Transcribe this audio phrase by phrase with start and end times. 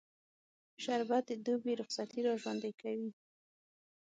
[0.83, 3.09] شربت د دوبی رخصتي راژوندي کوي